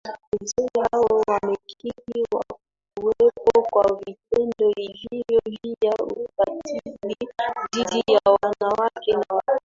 Wazee 0.33 0.69
hao 0.91 1.23
wamekiri 1.27 2.25
kuwepo 2.97 3.61
kwa 3.71 3.99
vitendo 4.05 4.73
hivyo 4.75 5.41
vya 5.63 5.91
ukatili 5.93 6.97
dhidi 7.75 8.03
ya 8.13 8.19
wanawake 8.25 9.11
na 9.11 9.35
watoto 9.35 9.59